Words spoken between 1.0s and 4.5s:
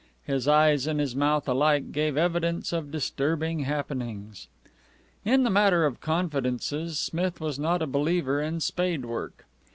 mouth alike gave evidence of disturbing happenings.